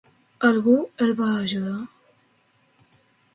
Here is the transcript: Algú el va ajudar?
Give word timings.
Algú 0.47 0.77
el 1.05 1.13
va 1.19 1.27
ajudar? 1.43 1.75